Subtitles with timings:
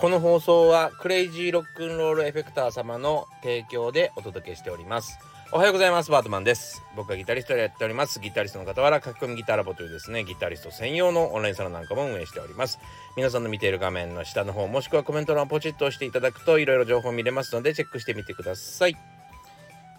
[0.00, 5.18] この放送はクレイジーロックンロールエフェクター様の提供でお届けしております。
[5.52, 6.10] おはようございます。
[6.10, 6.82] バートマンです。
[6.96, 8.18] 僕はギタリストでやっております。
[8.18, 12.78] ギタリストの傍ら書き込みギターラボというですねギタリスト専用のオンラインサロンなんかも運営しております。
[13.14, 18.96] 皆さんの見ている画面の下の方もしくはコメント欄をポチッと押していただくといろいろ情報見れますのでチェックしてみてください。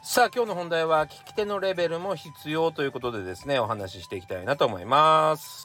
[0.02, 5.64] さあ今日の本題は聞き手のレベルも必要ということでですねお話ししていきたいなと思います。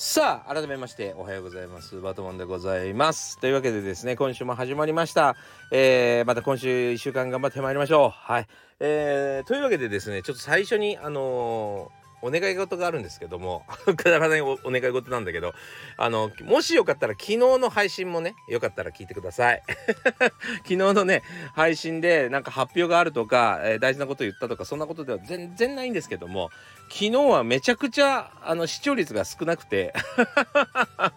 [0.00, 2.00] さあ改めましておはようございます。
[2.00, 3.36] バトモンでございます。
[3.40, 5.34] というわけでですね今週も始まりました。
[5.72, 8.10] えー、また今週1週間頑張ってまいりましょう。
[8.10, 8.46] はい。
[8.78, 13.64] えー、というわけでですねちょっと最初にあのーお願い事があるんですけども
[13.96, 15.54] くだらないおお願い事なんだけど
[15.96, 19.62] あのもしよかったら昨日の配信もねよかったら聞いてください。
[20.64, 21.22] 昨日のね
[21.54, 26.50] 配信でなんか発表があるとか、えー、大事なこと言ったとかそんなことでは全然ないんですけども
[26.88, 29.92] 昨日はめちゃくちゃあの視聴率が少なくて
[30.56, 31.12] あ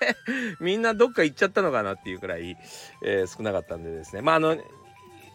[0.00, 0.16] れ？
[0.60, 2.56] みんなどっか行っちゃったのかなっていうくらい、
[3.02, 4.22] えー、少なかったんでですね。
[4.22, 4.56] まああの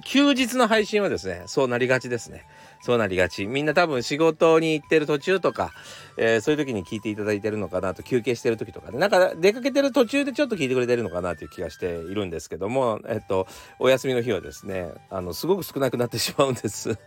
[0.04, 2.46] 休日の配信はですねそうなりがちですね。
[2.82, 3.46] そうなりがち。
[3.46, 5.72] みんな多分仕事に行ってる途中とか、
[6.18, 8.98] えー、そういう時に聞いていただいてるのかなと休憩してる時とかね。
[8.98, 13.48] なんか出かけてる途中でちょっと聞いてくれてるのかなという気がしているんですけどもえっと
[13.80, 16.98] お休みの日はですねあのすごく少なくなってしまうんです。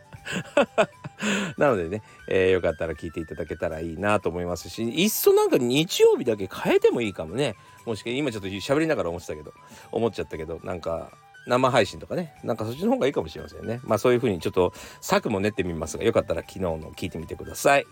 [1.58, 7.56] なのでね、えー、よかったら聞いていただけたらいいなと思いますしいっそなんか日曜日だけ変えてもいいかもね。
[7.84, 9.52] もしか今ちょっと喋りながら思ってたけど
[9.92, 11.10] 思っちゃったけどなんか
[11.46, 12.34] 生配信とかね。
[12.42, 13.80] なんかそっちの方がいいかもしれませんね。
[13.84, 17.86] まあそういう風にちょっと策も練ってみますがよかったら昨日の聞いてみてください、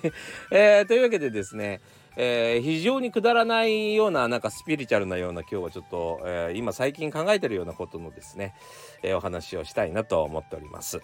[0.50, 1.80] えー、というわけでですね
[2.18, 8.54] えー、非常にくだらないようななんかスピリチュアルなような今日はちょっと、えー、今最近考えてるようなことのですね、
[9.02, 11.00] えー、お話をしたいなと思っております。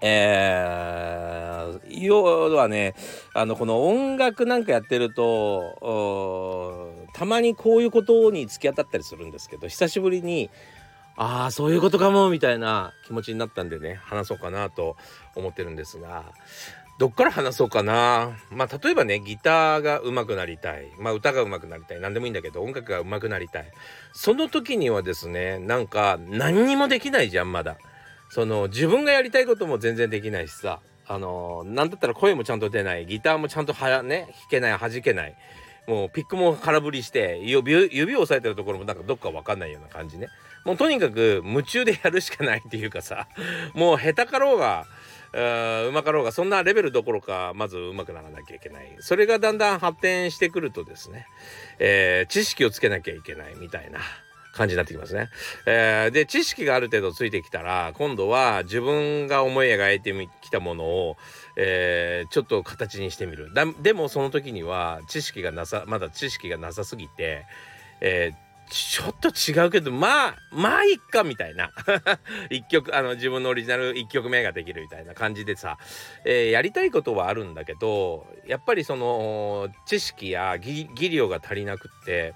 [0.00, 2.22] えー、要
[2.54, 2.94] はね
[3.34, 10.50] あのこの音楽なんかやってるとたまにこういうことに突き当たったりするんですけど久しぶりに
[11.16, 14.96] ああそういうことかもみたいな気持ちになったんでね話そうかなと
[15.34, 16.32] 思ってるんですが
[16.98, 18.36] どっから話そうかな。
[18.50, 20.90] まあ例えばねギターが上手くなりたい。
[20.98, 22.00] まあ歌が上手くなりたい。
[22.00, 23.70] 何でもいいんだけど音楽が上手くなりたい。
[24.12, 27.76] その時にはですねなんか何にもできないじゃんまだ。
[28.30, 30.80] その自分がやりたいことも全然できないしさ。
[31.06, 33.06] あのなんだったら声もちゃんと出ない。
[33.06, 34.76] ギターもちゃんとはね弾けない。
[34.76, 35.36] 弾けない。
[35.88, 40.28] もうピックも空振りして指指を押さえてるところもなんかどっか分かんないような感じね
[40.66, 43.26] もうとにかく夢中でやるしかないっていうかさ
[43.74, 44.86] もう下手かろうが
[45.32, 51.26] うまかろうがそんなレベルどころかまずうまくならなきゃいけないそれがだんだん発展してくるとですね、
[51.78, 54.00] えー、知識をつけなきゃいけないみたいな
[54.58, 55.28] 感じになってきますね。
[55.66, 61.16] えー、で知識がある程度ついてきたら今度は自分が思い描いてきたものを、
[61.60, 63.52] えー、ちょっと形にしてみる。
[63.82, 67.44] でもその時には知識がなさまだ知識がなさすぎて、
[68.00, 71.70] えーちょっと違うけどまあまあいっかみたいな。
[72.50, 75.78] 一曲あの自分のオリジナル1曲目ができるみたいな感じでさ、
[76.26, 82.34] えー、やりたいことはあるんだけどやっぱりその知識や技量が足りなくって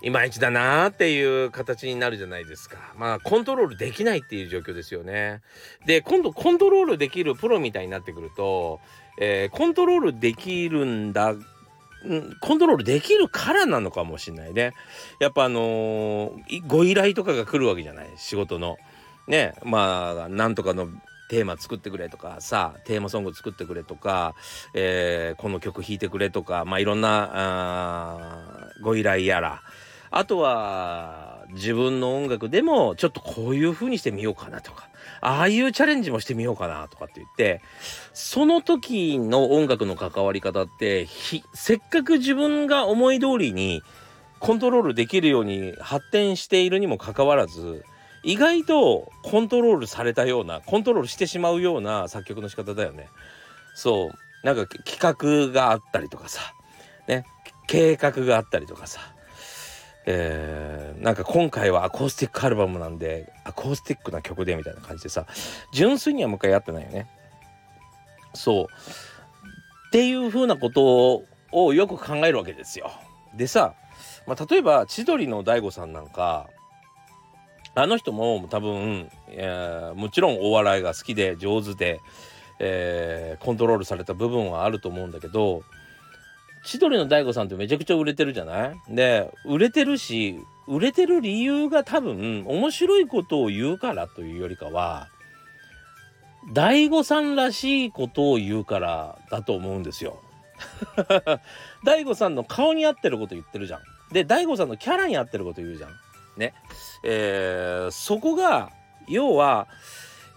[0.00, 2.76] いまいちだなーっていう形になるじゃないですか。
[2.96, 5.40] まあコントロールできないっていう状況ですよね。
[5.86, 8.80] で今度コントロールできるプロみたいになってくると、
[9.20, 11.34] えー、コントロールできるんだ
[12.40, 14.72] コントロールできるからなのかもしれないね。
[15.18, 18.06] やっぱあのー、ご依頼とかが来るわけじゃない？
[18.16, 18.76] 仕事の。
[19.26, 20.88] ねまあなんとかの
[21.28, 24.34] テーマ作ってくれとかさテーマソング作ってくれとか、
[24.72, 29.60] えー、この曲弾いてくれとかまあいろんなご依頼やら
[30.10, 34.88] あとは自分の音楽でもちょっとこういう風にしてみようかなとか
[35.20, 37.60] ああいうチャレンジもしてみようかなとかって言って
[38.12, 41.06] その時の音楽の関わり方って
[41.54, 43.82] せっかく自分が思い通りに
[44.38, 47.84] コントロールできるように発展しているにもかかわらず
[48.22, 53.08] 意外とコントロールされたようなコントロールしてしまうような作曲の仕方だよね。
[53.74, 54.46] そう。
[54.46, 56.40] なんか企画があったりとかさ。
[57.06, 57.24] ね。
[57.66, 59.00] 計画があったりとかさ。
[60.10, 65.26] えー、なんか今回はアコースティックアルバムなんでアコースティックな曲でみたいな感じでさ
[65.70, 67.06] 純粋にはもう一回やってないよね。
[68.32, 68.64] そう
[69.88, 72.90] っていう風なことをよく考えるわけですよ。
[73.34, 73.74] でさ、
[74.26, 76.48] まあ、例えば千鳥の大悟さんなんか
[77.74, 82.00] あの人も多分、え、もちろんお笑いが好きで上手で、
[82.60, 85.62] えー、コントロールされた部分はあると思うんだけど
[86.64, 88.76] 千鳥の大悟さんってめちゃくちゃ売れてるじゃない？
[88.88, 95.08] で売れてるし売れてる理由が多分面白いことを言うからというよりかは
[96.52, 100.20] 大悟さんらしいことを言うからだと思うんですよ。
[101.84, 103.80] 大悟さんの顔に合ってること言ってるじゃん。
[104.12, 105.90] で大悟さんのキャラに合ってること言うじゃん。
[106.36, 106.54] ね。
[107.04, 108.70] えー、そこが
[109.08, 109.68] 要は、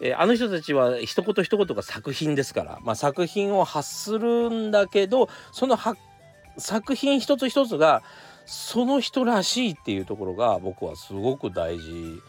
[0.01, 5.99] えー、あの人たちは一言一言が作品ですから、まあ、作品を発するんだけどその発
[6.57, 8.03] 作品一つ一つが
[8.45, 12.21] その人らしいっていうところが僕はすごく大事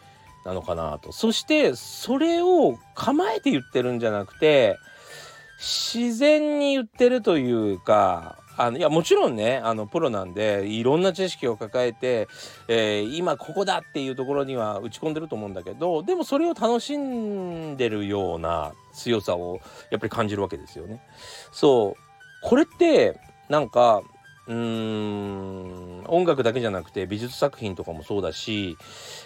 [0.45, 4.77] なのかなとそしてそれを構えて言ってるんじゃなくて
[5.57, 12.27] 自然に言ってるというかあのいやもちろんねあのプロなんでいろんな知識を抱えて、
[12.67, 19.59] えー、今ここだっていうところには打ち込んでると思うんだけどでもそれを楽しんでるような強さを
[19.89, 21.01] やっぱり感じるわけですよね。
[21.51, 24.03] そうこれってなんか
[24.47, 26.03] うん。
[26.07, 28.77] 音楽だけじゃなくて美術作品とかもそうだし、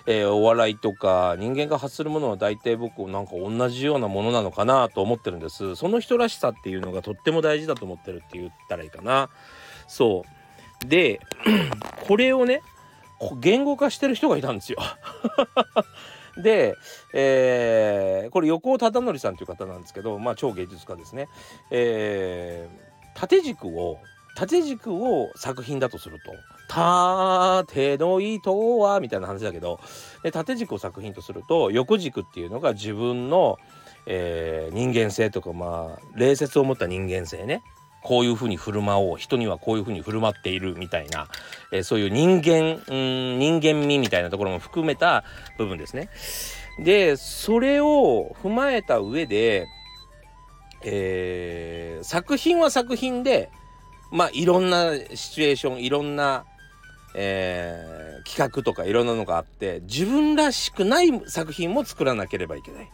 [0.06, 5.76] えー、お笑いとか人間が発するものは大体僕なんか同じようなものなのかなと思ってるんです。
[5.76, 9.30] その人らしさっていうのがとっても大事だと思ってるって言ったらいいかな。
[9.88, 10.24] そ
[10.84, 10.86] う。
[10.88, 11.20] で
[12.08, 12.62] これをね
[13.40, 14.78] 言語化してる人がいたんですよ。
[16.38, 16.76] で、
[17.14, 21.28] えー、これ横尾忠則さんという方なんですけどまあ超芸術家ですね。
[21.72, 23.98] えー、縦軸を
[24.38, 26.36] 縦軸を作品だとすると
[26.70, 29.80] 「縦の糸は」みたいな話だけど
[30.22, 33.58] で縦軸を作品とすると横軸っていうのが自分の、
[34.06, 37.64] えー、人間性とかまあ礼節を持った人間性ね
[38.04, 41.28] こういうふうに振る舞おう人にはこういうふうに振る舞っているみたいな、
[41.72, 45.24] えー、そういう人間うん人間味みたいなところも含めた
[45.58, 46.10] 部分ですね。
[46.78, 49.68] でそれを踏まえた上で、
[50.84, 53.50] えー、作品は作品で
[54.12, 56.46] まあいろんなシチュエーションいろんな、
[57.16, 62.90] えー、企画とかいろんなのがあって自分らしくない作品も作らなければいけない。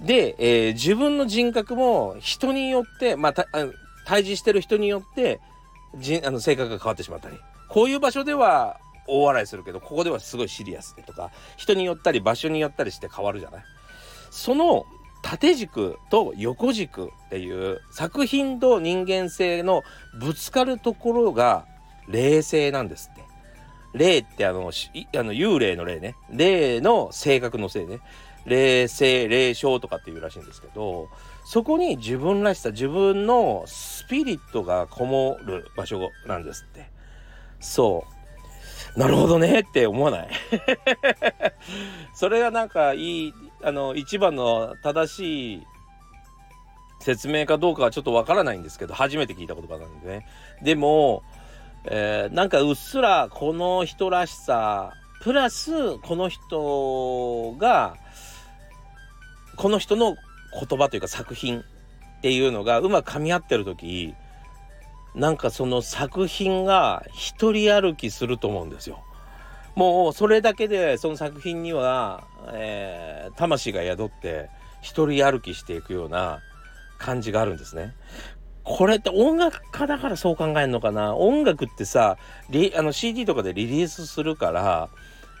[0.00, 3.46] で、えー、自分の人格も人によってまあた
[4.06, 5.40] 対峙してる人によって
[5.98, 7.38] じあの性格が変わってしまったり
[7.68, 13.64] こういう場所では大笑いするけどここではすごいシリアスでとか人によったり場所によったりして変わるじゃない
[14.30, 14.86] その
[15.22, 19.82] 縦軸と横軸っていう作品と人間性の
[20.18, 21.66] ぶつかるところが
[22.08, 23.22] 霊性なんですって。
[23.92, 24.72] 霊ってあのあの
[25.32, 26.14] 幽霊の霊ね。
[26.30, 28.00] 霊の性格のせいね。
[28.46, 31.10] 霊性霊障とかっていうらしいんですけど
[31.44, 36.90] そこに自分らしさ自分のスピリットがこもる場所なんですって。
[37.60, 38.06] そ
[38.96, 38.98] う。
[38.98, 40.28] なるほどねって思わない？
[42.14, 45.66] それがなんかいいあの一番の正しい
[47.00, 50.26] 説明かどうかはちょっとわからないんですけど初めて聞いた言葉なんでね
[50.62, 51.22] でも、
[51.84, 54.92] えー、なんかうっすらこの人らしさ
[55.22, 57.96] プラスこの人が
[59.56, 60.14] この人の
[60.68, 61.62] 言葉というか作品っ
[62.22, 64.14] ていうのがうまく噛み合ってる時
[65.14, 69.02] なんかその作品が一人歩きすると思うんですよ。
[69.80, 74.50] もうそれだけでその作品には、えー、魂が宿って
[74.82, 76.40] 一人歩きしていくような
[76.98, 77.94] 感じがあるんですね。
[78.62, 81.16] これって音楽家だからそう考えるのかな？
[81.16, 82.18] 音楽ってさ
[82.76, 84.90] あの CD とかでリリースするから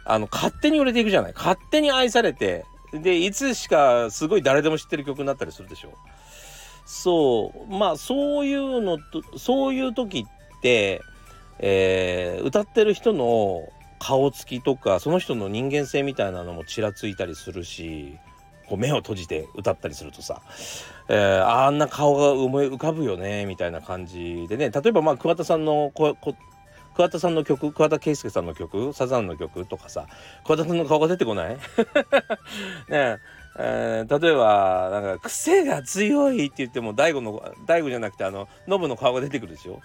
[0.06, 1.32] あの勝手に売れていくじゃない？
[1.34, 2.64] 勝手に愛されて
[2.94, 5.92] でいつしかすごい誰でも知ってる曲になったりするでしょ？
[6.86, 7.70] そう。
[7.70, 11.02] まあそういうのとそういう時って、
[11.58, 13.68] えー、歌ってる人の
[14.00, 18.18] 顔つきとかその人の人間性みたいなのもちらついたりするし
[18.68, 20.42] こう目を閉じて歌ったりするとさ、
[21.08, 24.70] えー、あんな顔が思い浮かぶよねみたいな感じでね。
[24.70, 26.34] 例えばまあ桑田さんのここ
[26.94, 30.06] 桑田さんの曲桑田佳祐さんの曲サザンの曲とかさ
[30.44, 31.56] 桑田さんの顔が出てこない？
[32.90, 33.18] ね
[33.58, 39.80] えー、例えばなんか癖が強いって言っても大悟の大悟じゃなくてあのノブの顔が出てくるでしょ？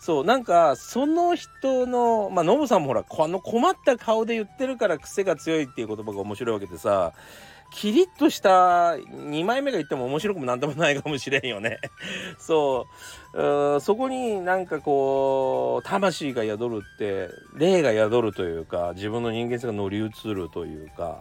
[0.00, 7.12] そうなんかその人のまあノブさんもほらこの困った顔で言ってるから癖が強いっていう言葉が面白いわけでさ
[7.70, 11.78] キリッとした2枚目が言っても面白くもなんともないかもしれんよね。
[12.36, 12.86] そ
[13.32, 13.80] う。
[13.80, 21.20] そこになんかこう魂が宿るって霊が宿るというか自分の人間性が乗り移るというか、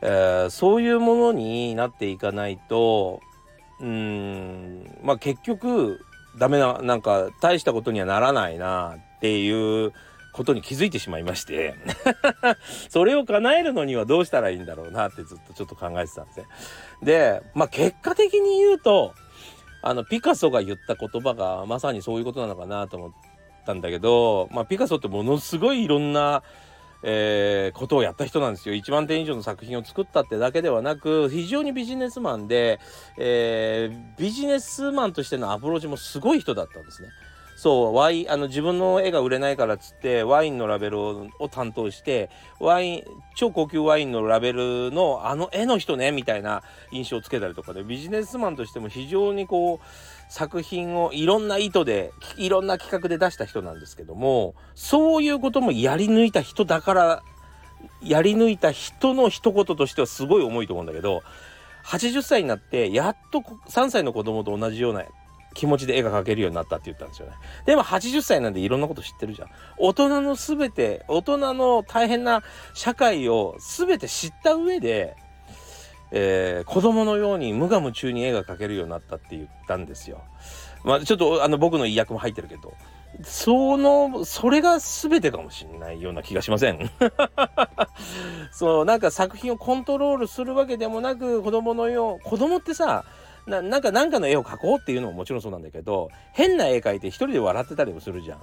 [0.00, 3.20] えー、そういうものになっていかないと
[3.80, 6.00] うんまあ結局
[6.38, 9.92] ダメななんか大したことにはならないなっていう
[10.32, 11.74] ことに気づいてしまいまして
[12.88, 16.46] それを叶えるのにはどうしたらいいんだろうなってずっとちょっと考えてたんですね。
[17.02, 19.14] でまあ結果的に言うと
[19.82, 23.12] あのピカソが言った言葉がまさにそういうことなのかなと思っ
[23.66, 26.42] たんだけど、まあ、ピカソってものすごいいろんな
[27.02, 28.74] えー、ことをやった人なんですよ。
[28.74, 32.80] 1万点以上の作品を作ったってだけではなく非常にビジネスマンで、
[33.16, 37.08] えー、ビジネスマンとしてのアプローチもすごい人だったんですね。
[37.58, 46.62] そうワインあの自分の絵が売れないからっつってワインのラベルを担当してワイン超高級ワインのラベルのあの絵の人ねみたいな
[46.92, 49.86] 印象をつけたりとかでビジネスマンとしても非常にこう
[50.28, 57.22] 作品をいろんな意図でいろんな企画で出した人なんですけどもそういうこともやり抜いた人だから
[58.02, 61.22] やり抜いた人の一言としてはすごい重いと思うんだけど
[61.84, 65.04] 80歳になってやっと3歳の子供と同じような
[65.54, 67.32] 気持ちで絵が描けるようになったって言ったんですよね。
[67.66, 69.48] でも80歳なんでいろんなこと知ってるじゃん。
[69.76, 72.44] 大人の全て、大人の大変な
[72.74, 75.16] 社会を全て知った上で、
[76.10, 80.22] えー、子供のように無我夢中に絵が描けるようになったって言ったんですよ。
[80.84, 82.74] まあちょっとあの僕の意訳も入ってるけど。
[83.24, 86.90] その、それが全てかもしれないような気がしません
[88.52, 93.06] そう、なんか作品をコントロールするわけでもなく、子供のよう、子供ってさ、
[93.48, 98.40] ななんか何かの絵を描こうっていうのももちろんそうなんだけど変な絵描いて一人で笑ってたりもするじゃん。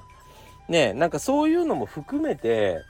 [0.67, 2.81] ねなんかそういうのも含めて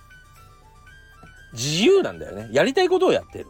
[1.51, 3.47] 自由なんだよねやりたいことをやってる。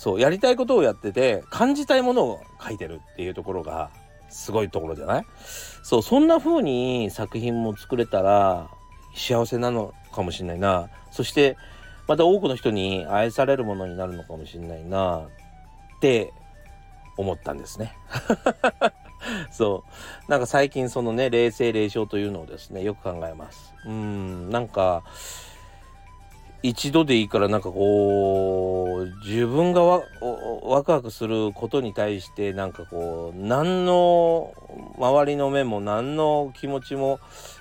[0.00, 3.90] そうやりたいことをやってて感じたいものを描いてるっていうところが
[4.30, 5.26] すごいところじゃない？
[5.82, 8.70] そうそんな風に作品も作れたら
[9.14, 11.58] 幸せなのかもしれないなそして
[12.08, 16.32] また多くの人に愛されるものになるのかもしれないなって
[17.18, 17.92] 思ったんですね。
[19.52, 19.84] そ
[20.26, 23.74] うなんか最近そのね冷静冷笑というのをですねよく考えます。
[23.84, 25.02] うんなんか
[26.62, 30.02] 一度でいいからなんかこう自分がワ
[30.84, 34.52] クワクすることに対してなんかこう何の
[34.98, 37.18] 周りの目も何の気持ちも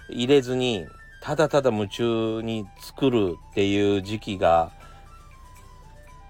[0.10, 0.86] 入れずに
[1.22, 4.72] ただただ夢中に作るっていう時期が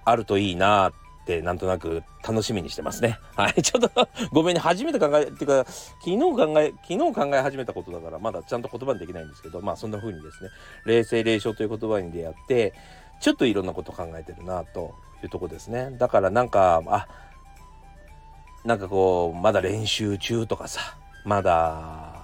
[0.05, 0.93] あるといいなっ
[1.29, 3.19] ってなんとなく楽しみにしてますね。
[3.35, 3.53] はい。
[3.61, 4.61] ちょっとごめんね。
[4.61, 5.65] 初めて考え、っていうか、
[5.99, 10.49] 昨日考え、昨日考え始めたことだから、まだちゃんと言葉にできないんですけど、まあそんな風にですね、
[10.85, 12.73] 冷静霊障という言葉に出会って、
[13.21, 15.91] ちょっといろんなこと考えてるなというとこですね。
[15.99, 17.07] だからなんか、あ、
[18.65, 22.17] なんかこう、まだ練習中とかさ、まだ、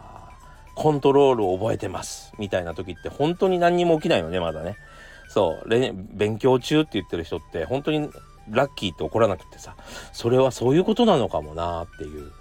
[0.73, 4.75] コントロールを覚えてますみたいな時って本当に何にも起きないよねまだね
[5.29, 8.09] そう勉強中って言ってる人って本当に
[8.49, 9.75] ラッキーって怒らなくてさ
[10.13, 12.31] それはそういうことなのかもなっていう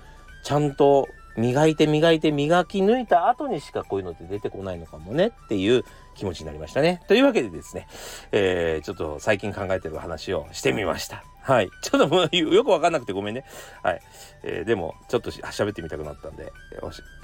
[0.42, 5.84] ちゃんと磨いて磨いて磨き抜いた後にしかこういうのって出てこないのかもねっていう
[6.14, 7.02] 気持ちになりましたね。
[7.08, 7.88] というわけでですね、
[8.30, 11.24] えー、ちょっと最近考えてる話をしてみました。
[11.42, 11.70] はい。
[11.82, 13.44] ちょっともうよくわかんなくてごめんね。
[13.82, 14.00] はい。
[14.44, 16.52] えー、でも、ちょっと喋ってみたくなったんで、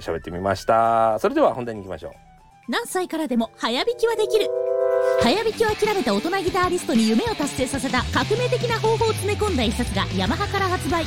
[0.01, 1.17] 喋ってみました。
[1.19, 2.11] それでは本題に行きましょう。
[2.69, 4.70] 何歳からでも早弾きはできる。
[5.21, 11.05] 早弾きを諦めた大人ギターリストに夢を達成させた革命的な方法を詰め込んだ一冊がヤマハから発売。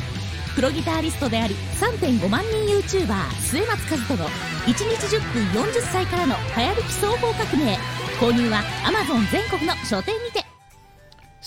[0.55, 7.77] プロギターリストであり3.5万人 YouTuber 末松和人の1日10分40歳からの早弾き双方革命。
[8.19, 10.44] 購入は Amazon 全国の書店にて。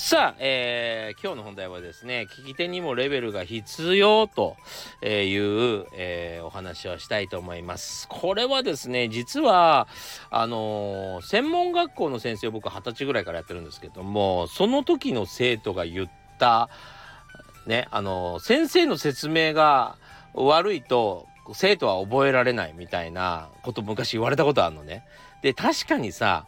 [0.01, 4.57] さあ、えー、今日の本題はですね、聞き手にもレベルが必要と
[5.03, 8.07] いう、えー、お話をしたいと思います。
[8.09, 9.89] これはですね、実は、
[10.31, 16.71] あのー、専門学校の先生を僕二十歳ぐらいからやってるんですけども、その時の生徒が言った、
[17.67, 19.97] ね、あの先生の説明が
[20.33, 25.05] 悪いと、生徒は覚えられないみたいなこと昔言われたことあるのね。
[25.43, 26.47] で、確かにさ、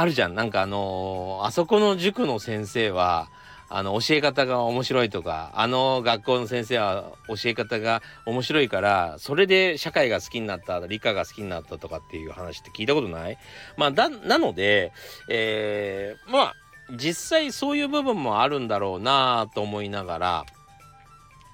[0.00, 0.34] あるじゃん。
[0.34, 3.28] なんかあのー、あそこの塾の先生は、
[3.68, 13.36] あの、教え方が面白いとか、あの学校の先生は教え方が面白いから、それで社会が好きになった、理科が好きになったとかっていう話って聞いたことない？
[13.76, 14.92] まあ、だ、なので、
[15.28, 16.54] えー、まあ、
[16.96, 20.46] 実際そういう部分もあるんだろうなと思いながら、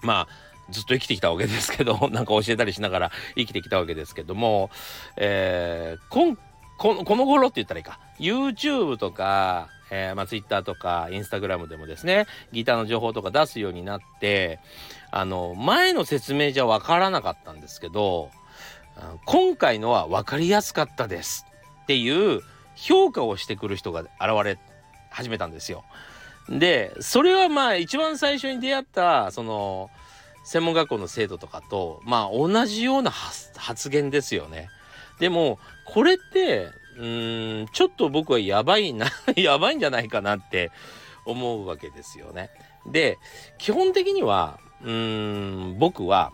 [0.02, 0.28] まあ、
[0.70, 4.70] ずっと生きてきたわけですけど、 なんか教えたりしながら生きてきたわけですけども、
[5.16, 6.38] えー、今
[6.78, 14.60] このこの頃って言ったらいいか YouTube とか、えーまあ、Twitter とか Instagram でもですねギターの情報とか出すようになって
[15.10, 18.30] あの前の説明じゃ分からなかったんですけど
[19.24, 21.46] 今回のは分かりやすかったです
[21.82, 22.40] っていう
[22.74, 24.10] 評価をしてくる人が現
[24.44, 24.58] れ
[25.10, 25.84] 始めたんですよ。
[26.48, 29.90] でそれはまあ一番最初に出会ったその
[30.44, 34.68] 専門学校の生徒とかとまあ同じような発言ですよね。
[35.18, 39.06] でもこれってうんちょっと僕はやばいな
[39.36, 40.70] やばいんじゃないかなって
[41.24, 42.50] 思うわけですよね。
[42.86, 43.18] で
[43.58, 46.32] 基本的にはうん僕は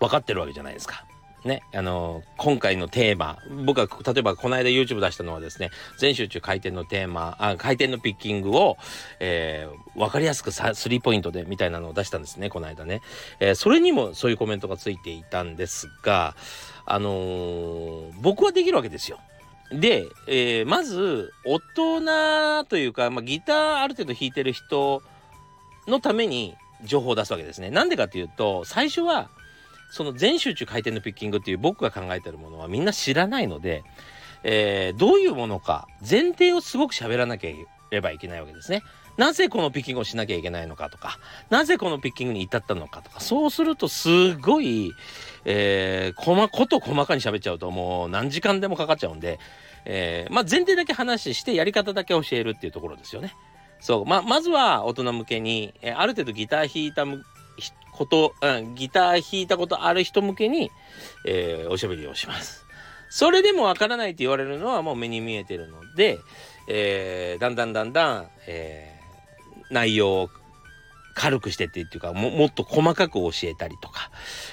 [0.00, 1.04] 分かってるわけじゃないですか。
[1.44, 8.76] ね、あの今回のテーマ僕は例えばこの間 YouTube 出したのはですね全集中回転のテーマあ回転のピッキングを、
[9.20, 13.00] えー、分かりやすくスリーポイントでみたいなのを出したんですねこの間ね、
[13.40, 16.34] えー、それにもそういうコメントがついていたんですが
[16.86, 19.18] あのー、僕はできるわけですよ。
[19.72, 25.02] で、えー、まず大人というか、まあ、ギターある程度弾いてる人
[25.86, 27.70] のために情報を出すわけですね。
[27.70, 29.30] なんでかっていうと最初は
[29.92, 33.84] その全集中回転のピッキングっていう僕が考えてるものはみんな知らないので、
[34.42, 38.82] えー、どういうものか前提をすごく喋らなければいけないわけですね。
[39.16, 41.18] なぜこのピッキングをしなきゃいけないのかとか、
[41.50, 44.92] なぜこのピッキングに至ったのかとか、そうするとすごい、
[45.44, 49.38] えー、細こと細かに喋っちゃうともう何時間でもかかっちゃうんで、
[49.84, 53.34] えー、まあ前提だけ話してやり方だけ教えるっていうところですよね。
[53.80, 57.04] そう、まあ、まずは大人向けに、えー、ある程度ギター弾いた
[57.92, 60.70] こと、うん、ギター弾いたことある人向けに、
[61.26, 62.66] えー、おしゃべりをします。
[63.08, 66.20] それでもわからないって言われるのはもう目に見えてるので、
[66.68, 70.30] えー、だんだんだんだん、えー、内容を
[71.14, 74.10] 軽くしてってっていうかももっと細かく教えたりとか、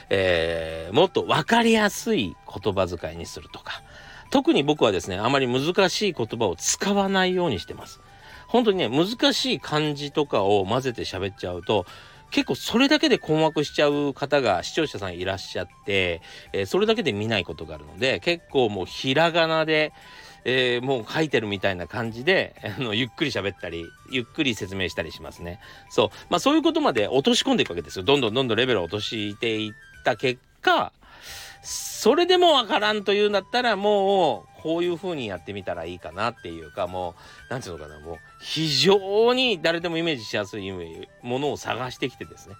[0.10, 3.84] えー、もっと分かりやすい言葉遣いにするとか
[4.32, 8.02] 特に僕はですねあまり難しい言葉を使わないようにしてます。
[8.48, 11.86] 本当にね難しい漢字とかを混ぜて喋っちゃうと
[12.32, 16.22] 結構それだけで困惑しちゃう方が視聴者さんいらっしゃって、
[16.54, 19.94] えー、それだけで見ないことがあるので結構もうひらがなで、
[20.50, 25.60] えー、もう書いてるみたいな感じであのゆっくり喋ったりゆっくり説明したりしますね。
[25.90, 28.06] そうまあそういうことまで落とし込んでいくわけですよ。
[28.06, 29.74] どんどんどんどんレベルを落としていっ
[30.06, 30.94] た結果
[31.62, 37.14] それでもわからんというんだったらもうこういう風にやってみたらいいかなっていうかもう
[37.50, 40.72] 何て言うのかなもう非常に誰でもイメージしやすい
[41.24, 42.56] ものを探してきてですね、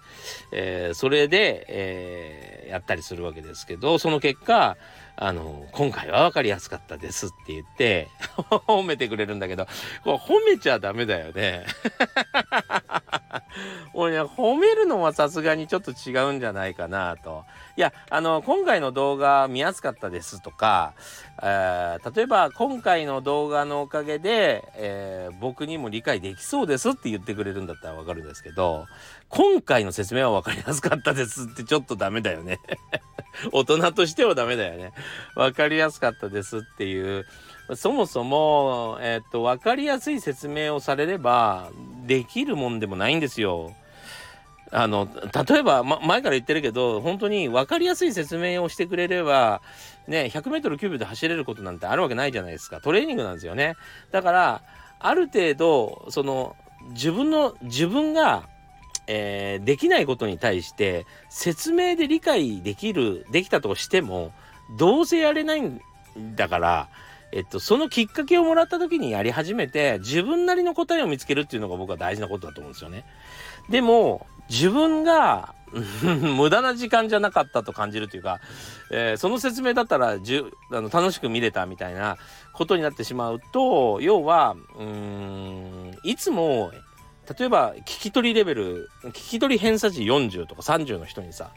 [0.52, 4.76] えー、それで、えー、やったりするわけですけどその結果
[5.20, 8.08] あの今回はわかりやすかったですって言って
[8.68, 9.66] 褒めてくれるんだけど
[10.04, 11.66] 褒めちゃダメだよね。
[13.94, 17.44] 俺ね褒めるのはさすがにちょっと違うんじゃないかなと。
[17.76, 20.94] いやあの今回の動画見やすかったですとか、
[21.42, 28.86] えー、例えば今回の動画のおかげで、えー、僕にも理解できそうですって言ってくれるんだったらわかるんですけど
[29.28, 32.58] 今回の説明は分かりやすかったですってちょっとダメだよね
[33.52, 34.92] 大人としてはダメだよね
[35.36, 37.26] 分かりやすかったですっていう
[37.74, 41.70] そもそも、えっ、と、分かりやすい説明をされれば、
[42.06, 43.74] できるもんでもないんですよ。
[44.70, 45.08] あの、
[45.48, 49.62] 例えば、ま、前から言ってるけど、本当に分かりやすい説明をしてくれれば、
[50.06, 52.80] ね、100メートル9秒で走れることなんてあるわけないじゃないですか。
[52.80, 53.76] トレーニングなんですよね。
[54.12, 54.62] だから、
[54.98, 56.56] ある程度、その、
[56.90, 58.48] 自分の、自分が、
[59.06, 64.32] えー、できないことに対して、説明で理解できる、できたとしても、
[64.78, 65.80] どうせやれないん
[66.36, 66.88] だから、
[67.32, 73.04] えっと、そのきっかけをもらった時にやり始めて、自分なりの答えを見つけるっていうのが僕は大事なことだと思うんですよね。
[73.68, 75.54] でも、自分が
[76.02, 78.40] 無駄な時間じゃなかったと感じるというか、
[78.90, 82.16] えー、その説明だったらじゅあの楽しく見れたみたいな
[82.54, 86.72] ことになってしまうと要はうんいつも
[87.38, 91.50] 例えば聞き取りレベル聞き取り偏差値40とか30の人にさ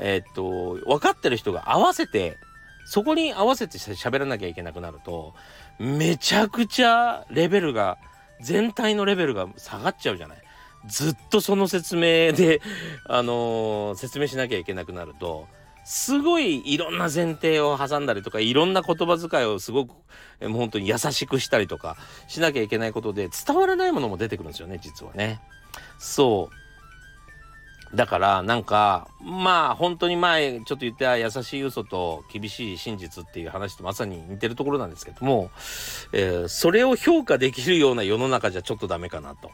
[0.00, 2.38] えー、っと分かってる人が合わせて
[2.84, 5.34] そこに合わせて喋らなきゃいけなくなると
[5.78, 7.98] めちゃくちゃレベルが
[8.40, 10.38] 全体のレベルが下がっちゃうじゃない。
[10.86, 12.60] ずっとその説明で、
[13.08, 15.46] あのー、説明しなきゃいけなくなると
[15.84, 19.94] すごいいろんな前提を挟んだりとかいろんな言葉遣いをすごくも
[20.40, 25.40] う本当に優しくしたりとかしなきゃいけないことで伝わらないものも出てくるんですよね実はね。
[25.98, 26.61] そう
[27.94, 35.50] だからなんかまあ本当に前ちょっと言った優しい嘘と厳しい真実っていう話とまさに似てるところなんですけども、
[36.12, 39.50] えー、それを評価できるような世の中じゃちょっとダメかなと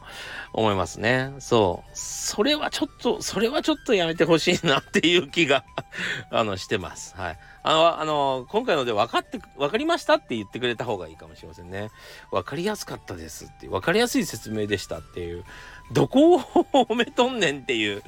[0.53, 1.33] 思いますね。
[1.39, 1.91] そう。
[1.95, 5.65] それはちょっと、それはちょっとやめてほしいなっていう気が
[6.31, 7.15] あの、してます。
[7.17, 7.39] はい。
[7.63, 11.91] あの、あの、今回ので分かって、分かりましたって言ってくれた方がいいかもしれませんね。
[12.31, 15.45] 分かりやすかったですって、分かりやすい説明でしたっていう。
[15.93, 18.03] どこを褒めとんねんっていう、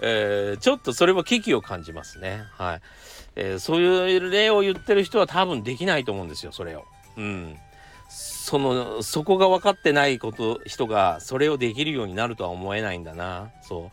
[0.00, 2.42] えー、ちょっとそれは危機を感じますね。
[2.52, 2.80] はい。
[3.36, 6.84] えー、そういう例を言ってる人は多分できないと思うんですよ、それを。
[7.16, 7.56] うん。
[8.08, 13.50] その、そこが分かってないこと、人がそれをできるようになるとは思えないんだな。
[13.62, 13.90] そう。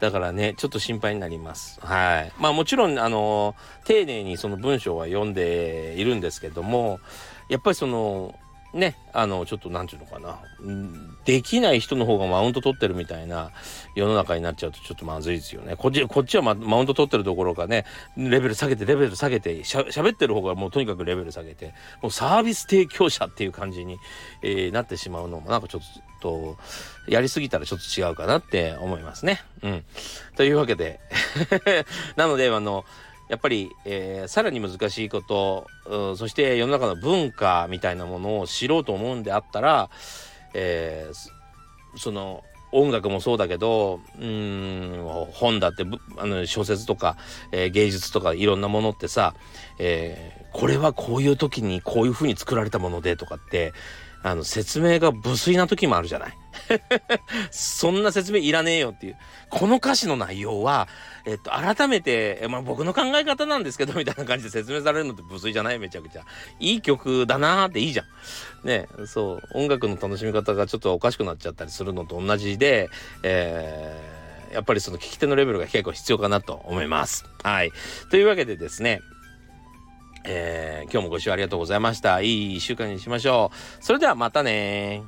[0.00, 1.80] だからね、ちょっと心配になります。
[1.80, 2.32] はい。
[2.38, 7.00] まあもちろん、あの、丁寧にその文章は読んでいるんですけども、
[7.48, 8.34] やっぱりその、
[8.74, 10.38] ね、あの、ちょっとなんていうのかな、
[11.24, 13.50] できない人の方がマウント取ってるみたいな
[13.94, 15.76] 世の中になっちゃうとちょっとまずいですよね。
[15.76, 17.84] こっち、こっちはマウント取ってるどころかね、
[18.16, 23.98] レベル下げて、レベル下げて、しゃ喋ってる方がもうとにかくレベル下げて、もうサービス提供者っていう感じに、
[24.42, 25.82] えー、なってしまうのもなんかちょっ
[26.22, 26.56] と、
[27.06, 29.42] やりすぎたらちょっと違うかなって思いますね。
[29.62, 29.84] うん。
[30.36, 31.00] というわけで
[32.16, 32.84] なので、あの、
[33.32, 39.88] やっぱり、えー、さらに難しいこと、うん、そして世の中の文化みたいなものを知ろうと思うんであったら、
[40.52, 44.98] えー、その音楽もそうだけどうん
[45.32, 45.86] 本だって
[46.18, 47.16] あの小説とか、
[47.52, 49.34] えー、芸術とかいろんなものってさ、
[49.78, 53.72] えー、これはこういう時にこういう風に作られたものでとかって
[54.22, 56.38] あの説明が無粋な時もあるじゃない。
[57.50, 59.16] そんな説明いらねえよっていう。
[59.50, 60.88] この歌詞の内容は、
[61.26, 65.78] えっと、改めて、まあ、僕の考え方なんですけど、 みたいな感じで説明されるのって無粋じゃない？
[65.78, 66.24] めちゃくちゃ。
[66.60, 68.04] いい曲だなーっていいじゃ
[68.64, 68.66] ん。
[68.66, 72.88] ね、そう、音楽の楽しみ方がちょっとおかしくなっちゃったりするのと同じで、
[73.22, 77.24] えー、やっぱりその聞き手のレベルが結構必要かなと思います。
[77.42, 77.72] はい。
[78.10, 79.00] というわけでですね、
[80.24, 82.20] えー、今日もご視聴ありがとうございました。
[82.20, 83.84] いい一週間にしましょう。
[83.84, 85.02] それではまたね